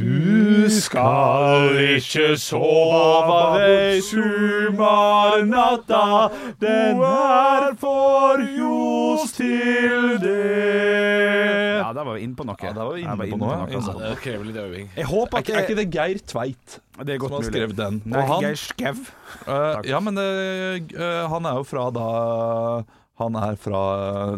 [0.00, 6.04] Du skal ikke sove deg sumarnatta,
[6.62, 11.80] den er for ljos til det.
[11.82, 12.56] Ja, der var vi inne på noe.
[12.64, 13.92] Ja, der var vi inne på noe, altså.
[13.98, 14.14] ja.
[14.14, 14.88] Det krever litt øving.
[14.96, 17.48] Jeg håper Er, at det, er ikke det Geir Tveit det er godt som har
[17.48, 18.00] skrevet den?
[18.04, 18.96] Nei, Og han, Geir Skau.
[19.44, 20.80] Uh, ja, men eh,
[21.32, 22.08] han er jo fra da
[23.20, 23.80] Han er fra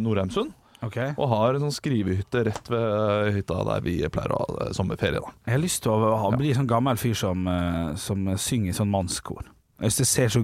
[0.02, 0.51] Nordheimsund.
[0.82, 0.98] Ok.
[1.14, 5.20] Og har en sånn skrivehytte rett ved hytta der vi pleier å ha eh, sommerferie.
[5.22, 8.78] da Jeg har lyst til å ha, bli sånn gammel fyr som, eh, som synger
[8.80, 9.46] sånn mannskor.
[9.82, 10.42] Jeg synes det ser så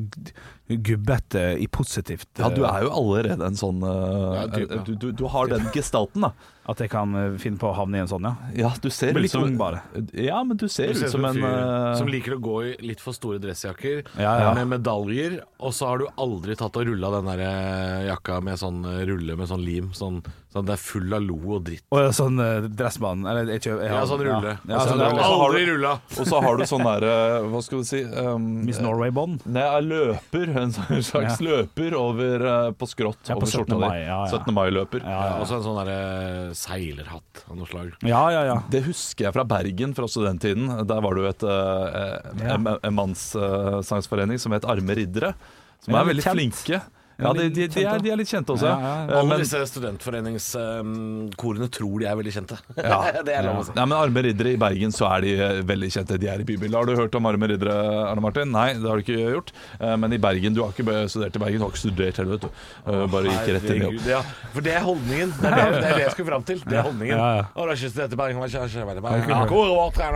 [0.89, 4.47] gubbete i positivt Ja, Du eh, er jo allerede en sånn ja.
[4.51, 6.33] du, du, du har den gestalten, da.
[6.69, 8.35] At jeg kan eh, finne på å havne i en sånn, ja.
[8.67, 9.81] Ja, du ser Men litt som ung bare.
[10.13, 12.57] Ja, men du ser Du ser ut som en fyr eh, som liker å gå
[12.69, 14.51] i litt for store dressjakker Ja, ja.
[14.59, 18.61] med medaljer, og så har du aldri tatt og rulla den der eh, jakka med
[18.61, 20.21] sånn rulle med sånn lim, sånn,
[20.53, 21.85] sånn det er full av lo og dritt.
[21.95, 24.55] Og sånn uh, dressmann Eller jeg kjøper Ja, sånn rulle.
[24.69, 25.27] Ja, sånn er rulle.
[25.39, 25.93] aldri du- rulla!
[26.19, 27.13] Og så har du sånn derre
[27.53, 29.45] Hva skal du si um, Miss Norway-bånd.
[29.47, 30.53] Nei, jeg løper.
[30.65, 33.55] En sånn slags løper over uh, på skrått Ja, på over 17.
[33.55, 33.81] skjorta di.
[33.87, 34.41] mai, ja, ja.
[34.41, 34.55] 17.
[34.59, 35.05] mai-løper.
[35.07, 35.37] Ja, ja.
[35.41, 37.93] Og så en sånn derre seilerhatt av noe slag.
[38.03, 38.57] Ja, ja, ja.
[38.73, 40.69] Det husker jeg fra Bergen fra studenttiden.
[40.91, 42.55] Der var det jo et, eh, Ja.
[42.57, 45.35] en, en mannssangsforening som het Arme riddere.
[45.85, 46.35] Som er veldig kjent.
[46.41, 46.81] flinke.
[47.19, 48.69] Ja, de, de, de, er, de er litt kjente også.
[48.69, 49.07] Ja, ja, ja.
[49.11, 52.59] Eh, Alle men- disse studentforeningskorene tror de er veldig kjente.
[52.79, 52.99] Ja.
[53.27, 53.73] det er lov å si.
[53.75, 56.19] Nei, men Arme riddere i Bergen så er de eh, veldig kjente.
[56.23, 56.77] De er i bybildet.
[56.79, 57.75] Har du hørt om Arme riddere,
[58.13, 58.53] Arne Martin?
[58.55, 59.51] Nei, det har du ikke gjort.
[59.81, 61.59] Eh, Men i Bergen, du har ikke studert i Bergen.
[61.59, 62.63] Du har ikke studert heller, vet du.
[62.93, 64.09] Eh, Bare gikk rett inn i jobb.
[64.15, 64.23] Ja.
[64.55, 65.35] For det er holdningen.
[65.41, 66.63] Det er det, det, er det jeg skulle fram til.
[66.69, 67.19] Det er holdningen.
[67.19, 67.45] Ja, ja.
[67.51, 68.49] Å, det er ikke studert i Bergen, er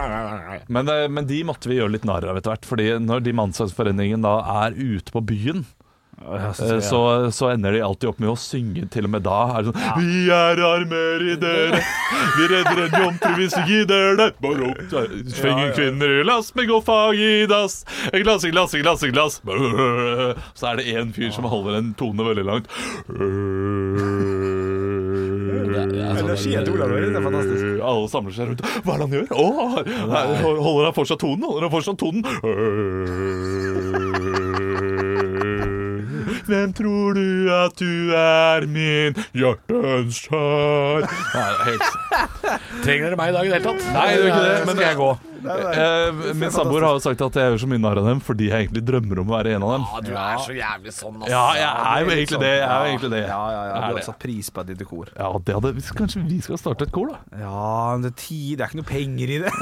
[0.07, 2.67] er er- Men, eh, men de måtte vi gjøre litt narr av etter hvert.
[2.69, 5.65] Fordi når de mannssangsforeningene da er ute på byen,
[6.23, 7.01] Ja, eh, så,
[7.35, 9.39] så ender de alltid opp med å synge til og med da.
[9.59, 11.81] Er sånn Vi er armer i dere,
[12.39, 14.29] vi redder en jomfru hvis vi gidder det.
[14.43, 15.09] Bare opp, der.
[15.35, 17.83] Svinger kvinner i lass men går fag i dass.
[18.13, 19.41] En glass, en glass, en glass, en glass.
[20.59, 22.67] Så er det en fyr som holder en tone veldig langt.
[26.23, 27.65] Energien er Olav Røe, det er fantastisk.
[27.83, 28.63] Alle samler seg rundt.
[28.85, 29.29] Hva er det han gjør?
[29.33, 29.37] Å,
[30.63, 31.45] holder han fortsatt tonen?
[31.49, 32.21] Holder han fortsatt tonen?
[36.53, 41.07] Hvem tror du at du er, min hjertens kjær?
[41.09, 41.87] Nei, det er helt
[42.85, 43.87] Trenger dere meg i dag i det hele tatt?
[43.95, 44.57] Nei, det gjør ikke det.
[44.67, 45.11] Men Skal jeg gå?
[45.43, 48.49] Eh, min samboer har jo sagt at jeg gjør så mye narr av dem fordi
[48.51, 49.87] jeg egentlig drømmer om å være en av dem.
[49.89, 51.33] Ja, du er så jævlig sånn, ass.
[51.33, 52.53] Ja, jeg er jo egentlig det.
[52.53, 53.23] Jeg er jo egentlig det.
[53.27, 53.83] Ja, ja, ja.
[53.83, 55.13] Du har satt pris på et lite kor.
[55.19, 57.41] Ja, det hadde, Kanskje vi skal starte et kor, da?
[57.43, 59.55] Ja, men det er tid, det er ikke noe penger i det.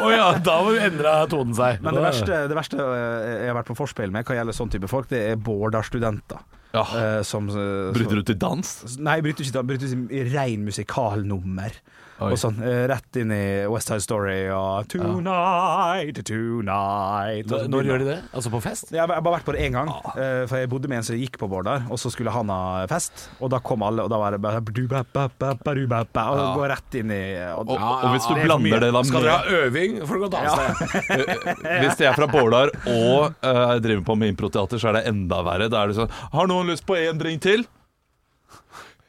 [0.00, 0.58] Å ja, da
[0.88, 1.80] endra tonen seg.
[1.84, 4.72] Men det verste, det verste eh, jeg har vært på forspill med hva gjelder sånn
[4.72, 6.42] type folk, det er Bårdar-studenter.
[6.74, 6.84] Ja.
[6.90, 8.74] Uh, Som uh, Bryter du til dans?
[8.98, 11.76] Nei, bryter ikke til bryter til i ren musikalnummer.
[12.22, 18.02] Og sånn, uh, Rett inn i West Side Story og Tonight, tonight og Når gjør
[18.04, 18.18] de det?
[18.38, 18.92] Altså på fest?
[18.94, 19.90] Jeg har jeg har bare vært på det én gang.
[20.14, 22.84] eh, For jeg bodde med en som gikk på Bårdar, og så skulle han ha
[22.90, 23.26] fest.
[23.42, 26.54] Og da kom alle, og da var det bare Og Ja.
[26.54, 27.20] gå rett inn i
[27.54, 29.44] og, Og, Ja, og hvis du det er blander det da Skal med dere ha
[29.66, 31.82] øving, får dere gå et annet sted.
[31.82, 35.42] Hvis de er fra Bårdar og eh, driver på med improteater, så er det enda
[35.46, 35.68] verre.
[35.70, 37.66] Da er det sånn Har noen lyst på én drink til?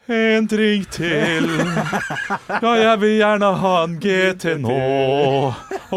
[0.07, 1.47] En drink til.
[2.61, 4.75] Ja, jeg vil gjerne ha en GT nå.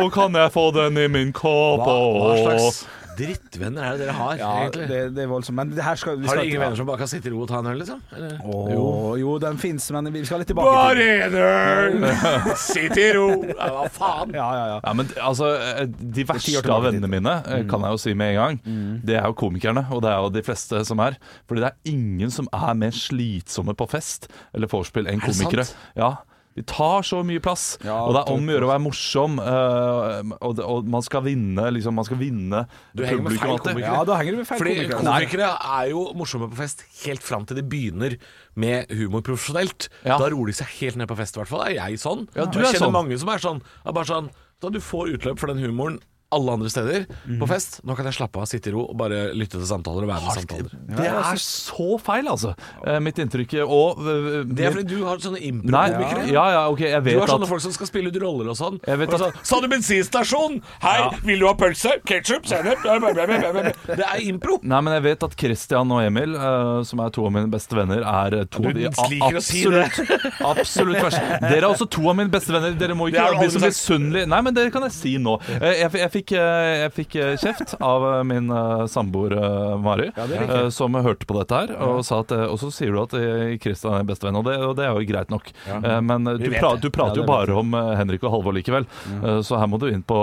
[0.01, 1.85] Og kan jeg få den i min kopp?
[1.85, 2.79] Hva, hva slags
[3.19, 4.87] drittvenner er det dere har, ja, egentlig?
[4.91, 5.57] det, det er voldsomt.
[5.59, 7.33] Men det her skal vi har skal dere ingen venner som bare kan sitte i
[7.35, 8.01] ro og ta en øl, liksom?
[8.45, 9.35] Oh, Åh, jo.
[9.43, 12.55] den fins, men vi skal litt tilbake Bare til en øl!
[12.63, 13.27] Sitt i ro!
[13.51, 14.35] Ja, hva faen?
[14.39, 14.79] Ja, ja, ja.
[14.85, 18.35] Ja, men altså, eh, De verste av vennene mine eh, kan jeg jo si med
[18.35, 18.61] en gang.
[19.09, 21.19] Det er jo komikerne, og det er jo de fleste som er.
[21.51, 25.35] Fordi det er ingen som er mer slitsomme på fest eller vorspiel enn Er det
[25.35, 25.65] komikere.
[25.69, 25.93] sant?
[25.99, 26.11] Ja,
[26.59, 29.37] De tar så mye plass, Ja, og det er om å gjøre å være morsom.
[29.39, 32.65] eh, og, det, og man skal vinne liksom, Man skal vinne
[32.99, 33.79] Du henger med feil.
[33.85, 34.99] Ja, da henger du med feil Fordi komikere.
[35.07, 38.19] komikere er jo morsomme på fest helt fram til de begynner
[38.59, 39.87] med humor profesjonelt.
[40.03, 40.19] Ja.
[40.19, 41.63] Da roer de seg helt ned på fest, i hvert fall.
[41.69, 42.27] Er jeg sånn?
[42.35, 42.97] Ja, du jeg er kjenner sånn.
[42.99, 43.63] mange som er sånn.
[43.87, 44.31] Er bare sånn
[44.61, 47.39] Da du får utløp for den humoren alle andre steder mm.
[47.41, 50.05] på fest, nå kan jeg slappe av, sitte i ro og bare lytte til samtaler
[50.05, 50.75] og være med samtaler.
[50.99, 52.53] Det er så feil, altså.
[52.85, 53.55] Eh, mitt inntrykk.
[53.65, 56.27] Og eh, Det er fordi du har sånne impro-komikere.
[56.29, 58.59] ja, ja, okay, jeg Du har sånne at folk som skal spille ut roller og
[58.61, 58.77] sånn.
[58.85, 60.61] Jeg vet Og at- Sa du bensinstasjon?
[60.85, 61.97] Hei, vil du ha pølse?
[62.05, 62.45] Ketsjup?
[62.51, 62.85] Sennep?
[62.85, 64.59] Det er impro.
[64.63, 67.77] Nei, men jeg vet at Christian og Emil, eh, som er to av mine beste
[67.79, 71.41] venner, er eh, to av de si absolutt, absolutt verste.
[71.47, 72.77] Dere er også to av mine beste venner.
[72.79, 74.29] Dere må ikke bli så misunnelige.
[74.29, 75.39] Nei, men det kan jeg si nå.
[75.57, 78.51] Eh, Jeg, jeg fikk, eh, jeg fikk eh, kjeft av eh, min
[78.91, 79.35] samboer
[79.83, 81.73] Mari, Ja, som hørte på dette her.
[81.87, 83.15] Og, sa at, og så sier du at
[83.63, 85.51] Kristian er bestevenn, og det, og det er jo greit nok.
[85.67, 85.99] Ja.
[86.05, 88.87] Men du, pra, du prater Ja, jo bare om Henrik og Halvor likevel.
[89.23, 90.19] Eh, Så her må du inn på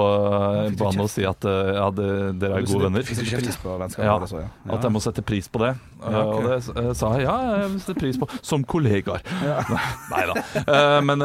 [0.79, 2.09] banen og si at ja, det,
[2.41, 3.05] dere er gode venner.
[3.05, 4.75] Hvis du setter på vennskapet Ja, ja.
[4.77, 5.73] At jeg må sette pris på det.
[6.05, 6.59] Og det
[6.99, 8.29] sa jeg ja, jeg vil sette pris på.
[8.45, 9.23] Som kollegaer.
[10.13, 10.35] Nei da.
[11.05, 11.23] Men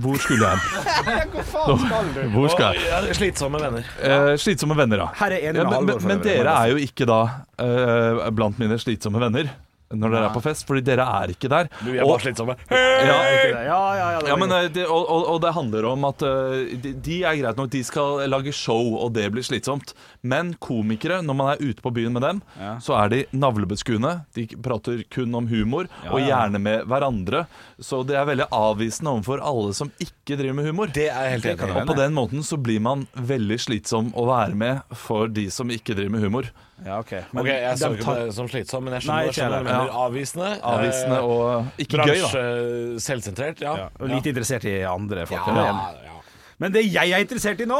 [0.00, 0.58] hvor skulle jeg
[1.10, 2.30] hen?
[2.34, 3.14] Hvor skal jeg?
[3.18, 3.79] Slitsomme venner.
[4.02, 5.08] Eh, slitsomme venner, ja.
[5.20, 6.00] Her er enig ja med men, Halvor.
[6.06, 7.20] men, men dere er jo ikke da
[7.58, 9.50] eh, blant mine slitsomme venner
[9.90, 11.66] når dere er på fest, fordi dere er ikke der.
[11.80, 12.54] Du, vi er Og- bare slitsomme.
[12.70, 12.76] ja,
[13.10, 16.76] Ja, ja, ja, ja, men, eh, det, og, og, og det handler om at eh,
[16.78, 19.90] de, de er greit nok, de skal lage show, og det blir slitsomt.
[20.22, 22.74] Men komikere, når man er ute på byen med dem, Ja.
[22.78, 24.26] så er de navlebeskuende.
[24.36, 27.46] De prater kun om humor, Ja, og gjerne med hverandre.
[27.80, 30.92] Så det er veldig avvisende overfor alle som ikke driver med humor.
[30.92, 31.76] Det er helt enig.
[31.76, 35.68] Og på den måten så blir man veldig slitsom å være med for de som
[35.72, 36.50] ikke driver med humor.
[36.84, 37.10] Ja, ok.
[37.32, 39.40] Men okay Jeg så ikke tar- på det som slitsom, men jeg Nei, skjønner, ikke
[39.40, 40.60] skjønner hva du Avvisende.
[40.62, 42.28] Avvisende eh, og ikke gøy, da.
[42.30, 43.74] Bransje selvsentrert, ja.
[43.76, 45.46] ja, og lite interessert i andre folk.
[45.46, 46.16] Ja, ja, ja.
[46.60, 47.78] Men det jeg er interessert i nå,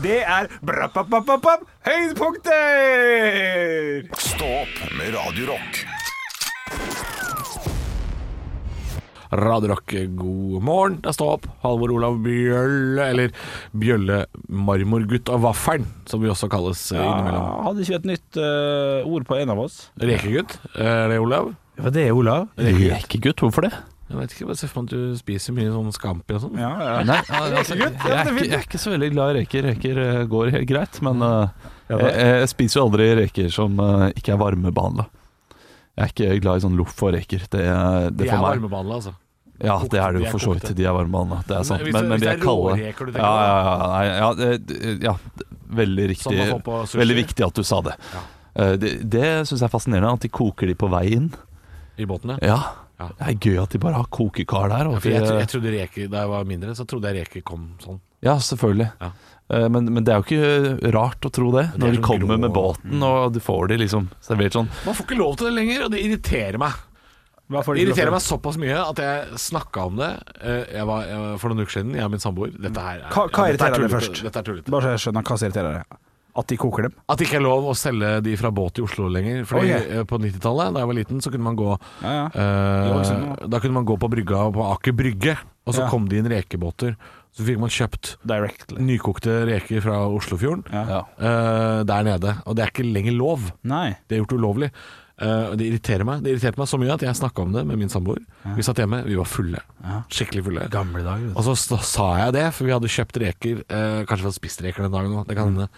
[0.00, 0.46] det er
[1.84, 2.54] høydepunkter!
[4.16, 5.82] Stå opp med Radiorock.
[9.36, 10.96] Radiorock, god morgen.
[11.04, 11.44] Det er Stå opp.
[11.60, 13.28] Halvor Olav Bjølle, eller
[13.76, 17.44] Bjølle Marmorgutt av Vaffelen, som vi også kalles ja, innimellom.
[17.68, 19.76] hadde ikke vi et nytt uh, ord på en av oss?
[20.00, 21.52] Rekegutt, er det Olav?
[21.76, 22.48] Ja, det er Olav?
[22.56, 23.76] Rekegutt, hvorfor det?
[24.12, 26.58] Jeg vet ikke, bare se for meg at du spiser mye sånn scampi og sånn.
[26.60, 26.96] Ja, ja.
[27.08, 29.68] Nei, altså, jeg, er ikke, jeg er ikke så veldig glad i reker.
[29.70, 34.10] Reker eh, går helt greit, men uh, jeg, jeg spiser jo aldri reker som uh,
[34.12, 35.06] ikke er varmebehandla.
[35.96, 37.46] Jeg er ikke glad i sånn loff og reker.
[37.46, 39.14] Det, det De er varmebehandla, altså.
[39.62, 40.68] Ja, det er det jo for så vidt.
[40.76, 41.40] De er varmebehandla.
[41.48, 41.86] Det er sant.
[41.88, 42.76] Men, men de er kalde.
[43.16, 43.56] Ja, ja,
[43.96, 45.16] ja, ja, ja,
[45.80, 46.36] veldig riktig.
[47.00, 47.96] Veldig viktig at du sa det.
[48.76, 51.32] Det, det syns jeg er fascinerende, at de koker de på vei inn.
[51.96, 52.60] I båten, ja.
[53.02, 53.08] Ja.
[53.10, 53.18] Ja.
[53.18, 54.88] Det er gøy at de bare har kokekar der.
[54.92, 57.68] Og For jeg, jeg trodde reker, Da jeg var mindre, så trodde jeg reker kom
[57.82, 58.00] sånn.
[58.22, 58.90] Ja, selvfølgelig.
[59.02, 59.10] Ja.
[59.50, 62.06] Eh, Men, men det er jo ikke rart å tro det, Det når de sånn
[62.06, 64.68] kommer grå- med båten og du får de liksom servert sånn.
[64.86, 66.72] Man får ikke lov til det lenger, og det irriterer meg.
[67.52, 71.34] Det irriterer meg såpass mye at jeg snakka om det Eh, jeg var, jeg var
[71.42, 72.54] For noen uker siden, jeg og min samboer.
[72.56, 74.22] Dette her er, Hva- hva ja, er irriterer deg først?
[74.22, 74.70] Dette er tullete.
[74.72, 75.98] Bare så jeg skjønner hva som irriterer deg.
[76.34, 76.92] At de koker dem?
[77.12, 79.42] At det ikke er lov å selge de fra båt i Oslo lenger.
[79.44, 80.04] Fordi oh, yeah.
[80.08, 81.66] På 90-tallet, da jeg var liten, så kunne man gå
[82.00, 82.22] Ja, ja.
[82.32, 85.36] eh, Da kunne man gå på brygga på Aker Brygge,
[85.66, 85.90] og så Ja.
[85.92, 86.96] kom det inn rekebåter.
[87.32, 88.80] Så fikk man kjøpt Directly.
[88.80, 91.04] nykokte reker fra Oslofjorden Ja.
[91.20, 92.34] eh, der nede.
[92.46, 93.52] Og det er ikke lenger lov.
[93.64, 93.96] Nei.
[94.08, 94.70] Det er gjort ulovlig.
[95.22, 97.78] Uh, det irriterer meg Det irriterte meg så mye at jeg snakka om det med
[97.78, 98.18] min samboer.
[98.56, 99.60] Vi satt hjemme, vi var fulle.
[99.84, 100.00] Ja.
[100.10, 100.64] Skikkelig fulle.
[100.72, 101.36] Gamle dager.
[101.36, 104.62] Og så sa jeg det, for vi hadde kjøpt reker Uh, Kanskje vi hadde spist
[104.64, 105.68] reker den dagen òg, det kan hende.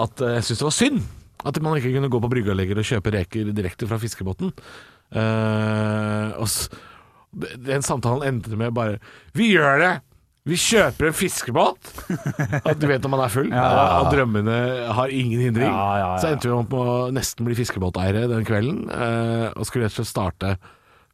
[0.00, 1.02] At eh, jeg syntes det var synd
[1.40, 4.52] at man ikke kunne gå på brygga lenger og kjøpe reker direkte fra fiskebåten.
[5.10, 6.46] Uh, og
[7.64, 9.00] den samtalen endte med bare
[9.34, 9.94] Vi gjør det!
[10.48, 11.90] Vi kjøper en fiskebåt!
[12.60, 14.58] At du vet når man er full, og, og drømmene
[14.96, 15.68] har ingen hindring.
[15.68, 16.20] Ja, ja, ja.
[16.22, 19.96] Så endte vi opp med å nesten bli fiskebåteiere den kvelden, uh, og skulle rett
[19.96, 20.54] og slett starte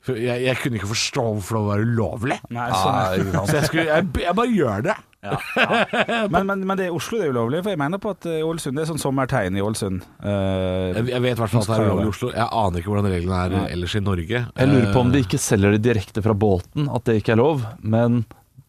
[0.07, 2.37] jeg, jeg kunne ikke forstå hvorfor det var ulovlig.
[2.55, 3.33] Nei, sånn.
[3.49, 4.95] Så jeg, skulle, jeg, jeg bare gjør det.
[6.33, 8.45] men, men, men det er Oslo det er ulovlig, for jeg mener på at eh,
[8.47, 10.05] Ålesund Det er sånn sommertegn i Ålesund.
[10.21, 12.33] Uh, Jeg, jeg vet i hvert fall at det er ulovlig i Oslo.
[12.37, 13.65] Jeg aner ikke hvordan reglene er ja.
[13.77, 14.43] ellers i Norge.
[14.47, 17.37] Jeg lurer på om Eh, de ikke selger det direkte fra båten, at det ikke
[17.37, 17.65] er lov.
[17.81, 18.25] Men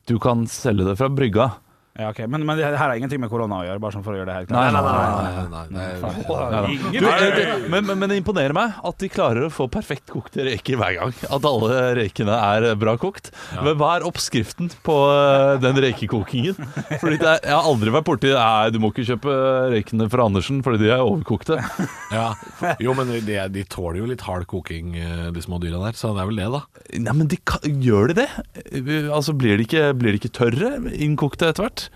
[0.08, 1.52] du kan selge det fra brygga.
[1.98, 2.20] Ja, ok.
[2.30, 4.30] Men, men det her har ingenting med korona å gjøre, bare sånn for å gjøre
[4.30, 4.74] det helt klart.
[4.74, 6.76] nei, Nei, nei, nei, nei, nei.
[6.94, 10.46] Du, det, det, men, men, det imponerer meg at de klarer å få perfekt kokte
[10.48, 11.16] reker hver gang.
[11.34, 13.32] At alle rekene er bra kokt.
[13.58, 16.58] Men hva er oppskriften på eh, den rekekokingen?
[17.02, 19.34] Fordi det er, Jeg har aldri vært borti Nei, du må ikke kjøpe
[19.74, 21.58] rekene fra Andersen fordi de er overkokte.
[22.14, 22.30] Ja.
[22.84, 25.98] Jo, men de, de tåler jo litt hard koking, eh, de små dyra der.
[25.98, 26.62] Så det er vel det, da.
[27.08, 27.40] Nei, men de,
[27.84, 28.30] gjør de det?
[29.12, 31.87] Altså, Blir de ikke, blir de ikke tørre innkokte etter hvert?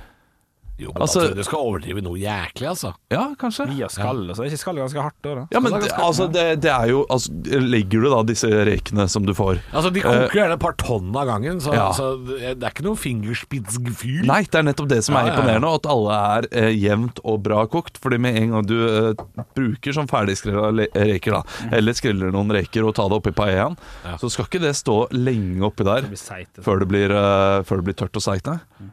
[0.82, 2.94] Jo, men Altså- altså, Du skal overdrive noe jæklig, altså.
[3.14, 3.68] Ja, kanskje.
[3.70, 5.36] Via skall, og så er ikke skall ganske hardt da?
[5.36, 5.44] da?
[5.54, 7.30] Ja, men det, altså, det, det er jo altså,
[7.62, 11.14] Legger du da disse rekene som du får Altså, De koker gjerne et par tonn
[11.16, 11.88] av gangen, så Ja.
[11.92, 14.26] altså, det det er ikke noe fingerspitzgefühl.
[14.26, 15.38] Nei, det er nettopp det som er Ja, ja, ja.
[15.40, 17.98] imponerende, at alle er eh, jevnt og bra kokt.
[18.02, 21.44] Fordi med en gang du eh, bruker sånn ferdigskrella reker, da,
[21.78, 24.18] eller skreller noen reker og tar det oppi paellaen, Ja.
[24.18, 26.64] så skal ikke det stå lenge oppi der Det blir altså.
[26.64, 28.48] før det blir, eh, før det blir tørt og seigt.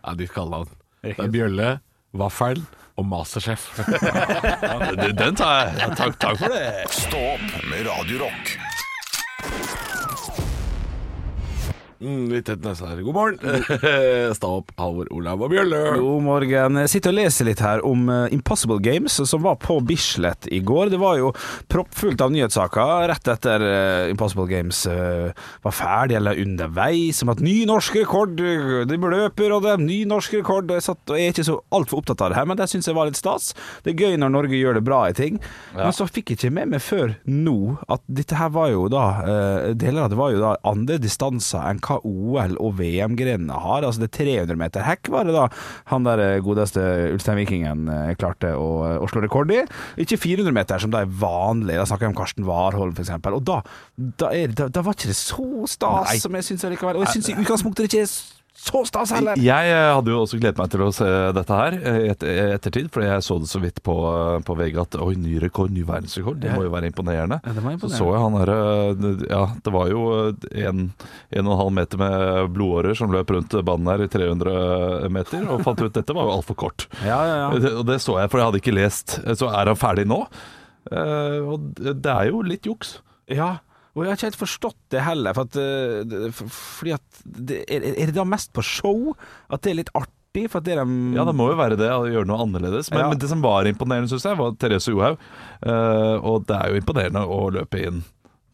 [0.04, 0.66] Ja, de kaller han
[1.02, 1.68] Det er Bjølle,
[2.18, 2.62] Vaffel
[2.98, 3.68] og Masterchef.
[5.18, 5.92] Den- tar jeg.
[5.96, 6.64] Takk, takk for det.
[6.90, 8.24] Stå opp med Radio
[11.98, 13.00] Mm, litt tett nese her.
[13.02, 13.38] God morgen.
[14.38, 15.78] Stå opp, Halvor, Olav og Bjølle.
[15.98, 16.78] God morgen.
[16.84, 20.60] Jeg sitter og leser litt her om eh, Impossible Games, som var på Bislett i
[20.62, 20.92] går.
[20.92, 21.32] Det var jo
[21.66, 25.32] proppfullt av nyhetssaker rett etter eh, Impossible Games eh,
[25.64, 29.98] var ferdig eller underveis, som at ny norsk rekord, de bløper, og det er ny
[30.06, 30.70] norsk rekord.
[30.70, 32.86] Jeg, satt, og jeg er ikke så altfor opptatt av det her, men det syns
[32.86, 33.50] jeg var litt stas.
[33.82, 35.42] Det er gøy når Norge gjør det bra i ting.
[35.74, 37.58] Men så fikk jeg ikke med meg før nå
[37.90, 39.04] at dette her var jo da
[39.78, 43.86] Deler av det var jo da andre distanser enn hva OL og VM-grenene har.
[43.86, 45.46] Altså det er 300 meter hekk var det da
[45.92, 48.68] han der eh, godeste Ulstein-vikingen eh, klarte å,
[49.02, 49.62] å slå rekord i.
[50.04, 53.14] Ikke 400 meter som det er vanlig, da snakker jeg om Karsten Warholm f.eks.
[53.28, 53.60] Og da,
[53.96, 57.00] da, er, da, da var ikke det så stas som jeg syns likevel.
[57.00, 59.38] Og jeg syns i utgangspunktet det ikke er så stas heller.
[59.38, 62.24] Jeg eh, hadde jo også gledet meg til å se dette her eh, et,
[62.56, 65.70] ettertid, fordi jeg så det så vidt på, eh, på VG at oi, ny rekord,
[65.74, 66.40] ny verdensrekord.
[66.42, 67.38] Det må jo være imponerende.
[67.44, 68.00] Ja, det var Så imponerende.
[68.00, 70.02] så jeg han derre Ja, det var jo
[70.66, 75.08] en, en og en halv meter med blodårer som løp rundt banen her i 300
[75.14, 76.88] meter, og fant ut at dette var jo altfor kort.
[77.08, 77.48] Ja, ja, ja.
[77.62, 79.14] Det, og det så jeg, for jeg hadde ikke lest.
[79.38, 80.24] Så er han ferdig nå?
[80.90, 82.98] Eh, og det det er jo litt juks.
[83.28, 83.58] Ja,
[83.98, 85.34] og jeg har ikke helt forstått det heller.
[85.36, 89.12] For at, eh, for- fordi at det, er, er det da mest på show?
[89.50, 90.14] At det er litt artig?
[90.52, 92.90] For at det er de Ja, det må jo være det, å gjøre noe annerledes.
[92.92, 93.08] Men, Ja.
[93.10, 95.18] men det som var imponerende, syns jeg, var Therese Johaug.
[95.66, 98.04] Uh, og det er jo imponerende å løpe inn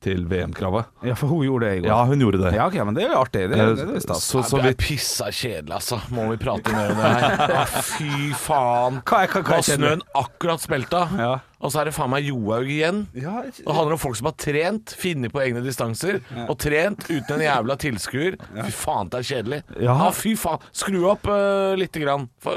[0.04, 0.90] til VM-kravet.
[1.08, 1.88] Ja, for hun gjorde det i går.
[1.90, 2.52] Ja, hun gjorde det.
[2.58, 3.44] Ja, ok, men det er jo artig.
[3.50, 5.99] Det, er- det, er så, så det er vidt pissa kjedelig, altså.
[6.14, 7.54] Må vi prate mer om det her?
[7.54, 9.00] Ja, fy faen.
[9.08, 11.30] Hva er- hva- hva er snøen akkurat smelta, Ja.
[11.64, 13.04] og så er det faen meg Johaug igjen.
[13.16, 17.38] Ja, Det handler om folk som har trent, funnet på egne distanser, og trent uten
[17.38, 18.37] en jævla tilskuer.
[18.61, 19.62] Fy faen, det er kjedelig.
[19.80, 19.96] Ja.
[20.04, 20.61] Ja, fy faen.
[20.76, 22.28] Skru opp uh, lite grann.
[22.44, 22.54] Få,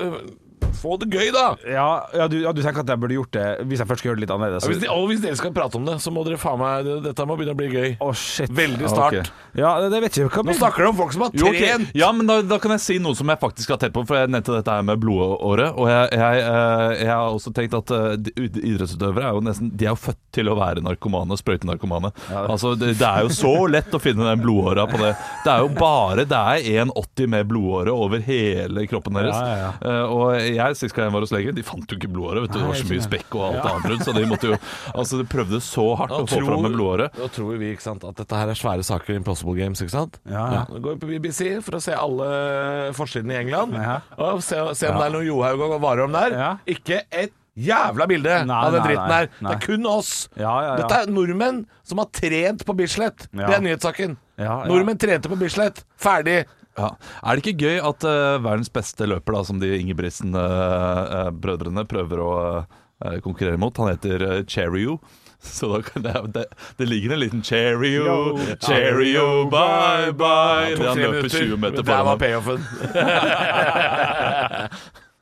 [0.79, 1.45] få det gøy, da.
[1.67, 4.09] ja, ja, du, ja, du tenker at jeg burde gjort det hvis jeg først skal
[4.11, 4.63] gjøre det litt annerledes?
[4.67, 6.87] Ja, hvis, de, og hvis dere skal prate om det, så må dere faen meg
[7.07, 7.89] Dette må begynne å bli gøy.
[8.03, 8.51] Å, shit.
[8.57, 9.17] Veldig Ja, snart.
[9.21, 9.31] ok.
[9.57, 10.43] Ja, det, vet jeg ikke.
[10.47, 11.47] Nå snakker du om folk som har trent!
[11.49, 11.87] Okay.
[11.97, 14.19] Ja, men da, da kan jeg si noe som jeg faktisk har tett på, for
[14.19, 15.73] jeg nevnte dette her med blodåret.
[15.77, 18.31] Og jeg, jeg, eh, jeg har også tenkt at eh,
[18.67, 22.11] idrettsutøvere er jo nesten De er jo født til å være narkomane, sprøytenarkomane.
[22.43, 25.13] Altså, det, det er jo så lett å finne den blodåra på det.
[25.45, 29.35] Det er jo bare Det er 1,80 med blodåre over hele kroppen deres.
[29.37, 32.09] Ja, ja, Eh, og jeg, sist gang jeg var hos legen, de fant jo ikke
[32.11, 32.43] blodåret.
[32.43, 32.59] Vet du.
[32.59, 34.57] Det var så mye spekk og alt annet rundt, så de måtte jo
[34.93, 37.15] Altså, de prøvde så hardt å få fram med blodåret.
[37.15, 39.79] Da tror vi ikke sant, at dette her er svære saker i Impossible Games.
[39.81, 40.19] ikke sant?
[40.27, 40.61] Ja, ja.
[40.67, 43.73] Nå går vi på BBC for å se alle forsidene i England.
[43.79, 43.99] Ja.
[44.17, 46.35] Og se, se om det er noe Johaug og Warholm der.
[46.35, 46.51] Ja.
[46.67, 49.29] Ikke et jævla bilde Nei, av den nei, dritten her.
[49.41, 49.49] nei.
[49.49, 50.11] Det er kun oss.
[50.37, 50.75] Ja, ja, ja.
[50.83, 53.25] Dette er nordmenn som har trent på Bislett.
[53.31, 53.47] Ja.
[53.47, 54.17] Det er nyhetssaken.
[54.37, 54.67] Ja, ja.
[54.69, 55.81] Nordmenn trente på Bislett.
[55.97, 56.43] Ferdig.
[56.77, 56.89] Ja.
[57.23, 62.31] Er det ikke gøy at uh, verdens beste løper, da, som de Ingebrigtsen-brødrene prøver å
[62.61, 64.99] eh, konkurrere mot, han heter uh, Cherio.
[65.41, 66.45] Så da kan det, det,
[66.79, 72.17] det ligger en liten Cherio, Cherio, bye bye Det Han løper 20 meter Der var
[72.17, 72.57] payoffen.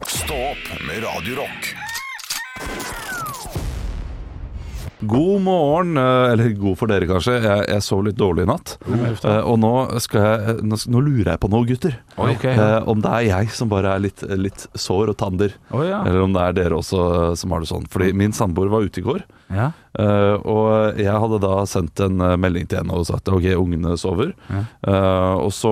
[0.20, 1.36] Stå opp med Radio
[5.00, 7.36] God morgen, eh, eller god for dere kanskje.
[7.44, 8.76] Jeg, jeg sov litt dårlig i natt.
[8.88, 9.74] Eh, og nå,
[10.04, 11.98] skal jeg, nå, nå lurer jeg på noe, gutter.
[12.16, 12.46] Ok.
[12.52, 15.56] Eh, om det er jeg som bare er litt, litt sår og tander.
[15.72, 16.02] oh, ja.
[16.08, 17.90] Eller om det er dere også eh, som har det sånn.
[17.92, 19.26] Fordi min samboer var ute i går.
[19.54, 19.70] Ja.
[19.96, 23.94] Uh, og jeg hadde da sendt en eh, melding til henne og sagt ok, ungene
[24.00, 24.34] sover.
[24.52, 25.72] Eh, og så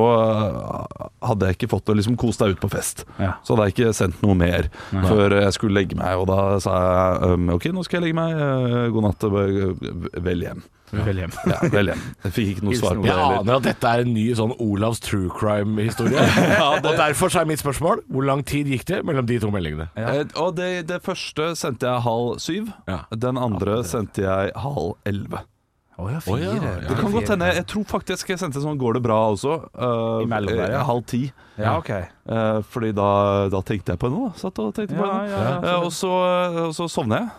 [1.24, 3.04] hadde jeg ikke fått å liksom kose deg ut på fest.
[3.18, 3.34] Ja.
[3.44, 6.22] Så hadde jeg ikke sendt noe mer før jeg skulle legge meg.
[6.22, 8.38] Og da sa jeg um, ok, nå skal jeg legge meg.
[8.38, 9.28] Uh, god natt.
[10.30, 10.64] Vel hjem.
[10.94, 11.32] Vel hjem.
[11.50, 12.02] Ja, vel hjem.
[12.24, 13.40] Jeg fikk ikke noe svar på det Jeg heller.
[13.42, 16.26] aner at dette er en ny sånn Olavs true crime-historie.
[16.78, 19.90] Og derfor så er mitt spørsmål hvor lang tid gikk det mellom de to meldingene?
[19.98, 22.70] Eh, og det, det første sendte jeg halv syv.
[22.88, 23.00] Ja.
[23.16, 25.42] Den andre sendte jeg halv elleve.
[25.94, 26.40] Å ja, fire.
[26.42, 26.88] ja, ja.
[26.90, 27.48] Det kan godt hende.
[27.54, 29.60] Jeg tror faktisk jeg sendte sånn 'går det bra' også.
[29.78, 30.80] eh, Imellom der, ja.
[30.80, 31.20] eh, Halv ti.
[31.58, 31.90] Ja, ok.
[31.94, 33.10] Eh, fordi da,
[33.54, 34.32] da tenkte jeg på noe.
[34.34, 35.60] da Satt og tenkte på Ja, henne ja, ja.
[35.76, 36.10] Eh, og, så,
[36.66, 37.30] og så sovner jeg.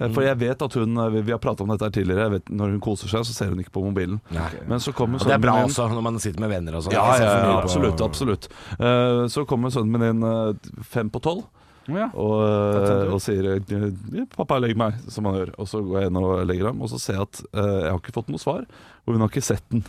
[0.00, 2.26] Eh, For jeg vet at hun Vi, vi har pratet om dette her tidligere.
[2.26, 4.20] Jeg vet, når hun koser seg, så ser hun ikke på mobilen.
[4.66, 6.86] Men så kommer Og det er bra min også, når man sitter med venner og
[6.86, 6.96] sånn.
[6.96, 8.00] Ja, ja, ja, absolutt.
[8.02, 8.48] absolutt
[8.78, 11.44] Uh, Så kommer sønnen min inn uh, fem på tolv.
[11.90, 12.08] Ja.
[12.16, 15.50] Og, uh, og sier eh, 'pappa, legg meg', som han gjør.
[15.60, 17.90] Og så går jeg inn og legger ham, og så ser jeg at eh, jeg
[17.92, 18.64] har ikke fått noe svar.
[19.04, 19.84] Og hun har ikke sett den.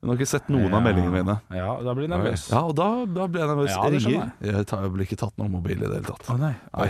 [0.00, 1.34] Hun har ikke sett noen av meldingene mine.
[1.52, 2.46] Ja, da blir du nervøs.
[2.48, 3.70] Ja, og da, da blir jeg nervøs.
[3.74, 4.30] Ja, det jeg skjønner.
[4.48, 6.24] Jeg tar, jeg blir ikke tatt noen mobil i det hele tatt.
[6.32, 6.54] Å nei.
[6.72, 6.86] Nei.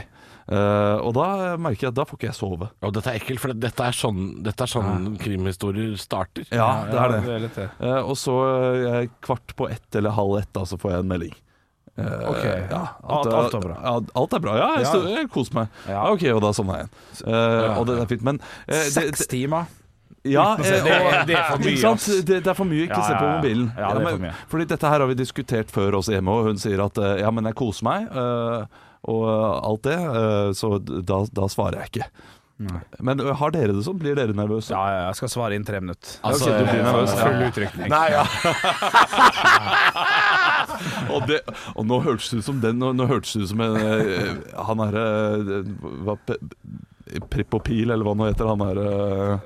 [0.51, 1.27] Eh, og da
[1.59, 2.69] merker jeg at da får ikke jeg sove.
[2.87, 6.47] Og dette er ekkelt, for dette er sånn, dette er sånn krimhistorier starter.
[6.55, 7.21] Ja, det er det.
[7.27, 7.67] det er litt det.
[7.83, 8.37] Eh, og så
[8.95, 11.35] eh, kvart på ett eller halv ett, da, så får jeg en melding.
[11.99, 12.45] Eh, Ok.
[12.71, 13.77] ja, Alt- alt er bra.
[13.83, 14.55] Ja, alt er bra.
[14.63, 15.19] Ja, jeg, Ja.
[15.19, 15.69] jeg koser meg.
[15.87, 15.93] Ja.
[15.99, 16.07] Ja.
[16.15, 17.35] Ok, og da sovna jeg igjen.
[17.35, 18.23] Eh, og det er fint.
[18.31, 18.39] Men
[18.69, 19.67] eh, det, Seks timer.
[20.29, 20.97] Ja, eh, det,
[21.31, 21.71] det er for mye.
[21.73, 22.09] Ikke sant?
[22.29, 23.37] Det, det er for mye ikke Ja, se på ja, ja.
[23.39, 23.71] mobilen.
[23.73, 24.35] Ja, det er for mye.
[24.53, 27.31] Fordi dette her har vi diskutert før også hjemme, og hun sier at eh, ja,
[27.33, 29.97] men jeg koser meg, eh, og alt det,
[30.59, 32.11] så da, da svarer jeg ikke.
[33.01, 33.97] Men eh, har dere det sånn?
[34.01, 34.75] Blir dere nervøse?
[34.75, 36.19] Ja, ja, jeg skal svare innen tre minutter.
[36.29, 37.25] Altså, okay, du blir nervøs, ja.
[37.25, 37.89] Full utrykning.
[37.89, 38.25] Nei, ja.
[41.11, 41.41] Og, det,
[41.75, 43.75] og nå hørtes det ut som den Nå, nå hørtes det ut som en,
[44.69, 45.03] Han herre
[47.11, 49.41] hva, og pil, eller hva nå heter han herre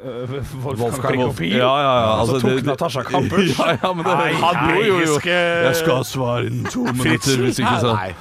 [0.64, 1.54] Wolfgang Prikopil?
[1.56, 2.10] Ja, ja, ja.
[2.20, 3.54] altså, tok det- Natasha Kampusch?
[3.60, 5.18] Ja, ja, men det, Nei, han nei, jo, jo, jo.
[5.24, 8.12] Jeg skal svare innen to minutter, hvis ikke så Nei.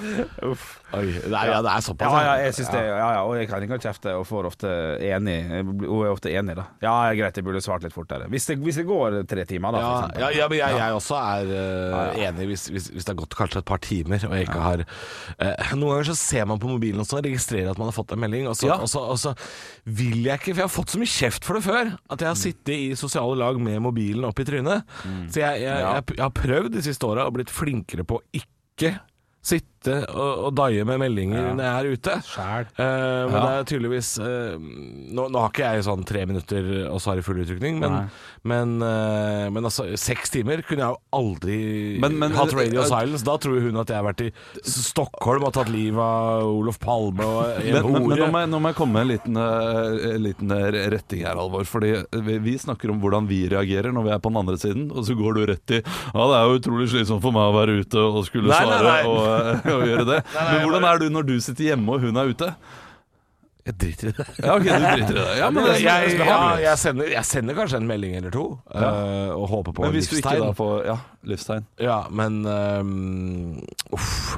[0.93, 2.13] Oi, nei, ja, det er såpass.
[2.13, 4.73] Ja, ja, jeg syns det, ja, ja, og jeg kan ikke kjefte og får ofte
[5.01, 5.38] enig.
[5.63, 6.65] Hun er ofte enig, da.
[6.83, 8.27] Ja, greit, jeg burde svart litt fortere.
[8.29, 9.83] Hvis det, hvis det går tre timer, da.
[10.21, 13.38] Ja, ja, men jeg, jeg også er uh, enig hvis, hvis, hvis det har gått
[13.39, 16.69] kanskje et par timer og jeg ikke har uh, Noen ganger så ser man på
[16.69, 18.77] mobilen og registrerer at man har fått en melding, og så, Ja.
[18.81, 19.33] og, så, og så
[19.85, 21.93] vil jeg ikke For jeg har fått så mye kjeft for det før.
[22.13, 24.85] At jeg har sittet i sosiale lag med mobilen opp i trynet.
[25.33, 28.93] Så jeg, jeg, jeg, jeg har prøvd de siste åra og blitt flinkere på ikke
[29.43, 29.69] sitte
[30.15, 32.13] og, og daie med meldinger når jeg er ute.
[32.79, 33.41] Eh, men Ja.
[33.43, 37.19] det er tydeligvis uh, nå, nå har ikke jeg sånn tre minutter og så har
[37.19, 37.97] jeg full utrykning, men,
[38.47, 41.57] men, uh, men altså seks timer kunne jeg jo aldri
[42.00, 43.25] Men- men- hatt radio silence.
[43.27, 44.31] Da tror hun at jeg har vært i
[44.63, 48.63] Stockholm og tatt livet av Olof Palme og en Men, men, nå, må jeg, nå
[48.63, 49.41] må jeg komme med en liten,
[50.23, 50.55] liten
[50.93, 51.67] retting her, Alvor.
[51.67, 51.91] Fordi
[52.23, 55.03] vi, vi snakker om hvordan vi reagerer når vi er på den andre siden, og
[55.03, 57.77] så går du rett i Ja, det er jo utrolig slitsomt for meg å være
[57.83, 59.00] ute og skulle Nei, nei, nei.
[59.12, 59.32] Og,
[59.75, 60.21] og gjøre det.
[60.37, 62.49] Men hvordan er du når du sitter hjemme og hun er ute?
[63.63, 64.25] Jeg driter i det.
[64.43, 65.27] Ja, ok, du driter i det.
[65.39, 68.33] Ja, men, jeg, det er- jeg, ja, jeg, sender, jeg sender kanskje en melding eller
[68.35, 68.43] to,
[68.75, 70.97] eh, og håper på men hvis du ikke da får Ja,
[71.31, 71.69] livstegn.
[71.79, 73.61] Ja, men um,
[73.95, 74.35] Uff.